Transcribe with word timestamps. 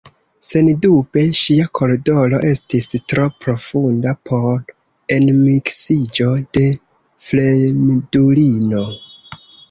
Sendube 0.45 1.23
ŝia 1.39 1.65
kordoloro 1.79 2.37
estis 2.51 2.87
tro 3.11 3.25
profunda 3.45 4.13
por 4.29 4.55
enmiksiĝo 5.17 6.31
de 6.59 6.63
fremdulino. 7.27 8.83